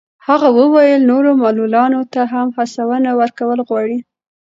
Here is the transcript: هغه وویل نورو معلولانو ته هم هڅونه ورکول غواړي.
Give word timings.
هغه 0.27 0.49
وویل 0.59 1.01
نورو 1.11 1.31
معلولانو 1.43 1.99
ته 2.13 2.21
هم 2.33 2.47
هڅونه 2.57 3.09
ورکول 3.19 3.59
غواړي. 3.67 3.97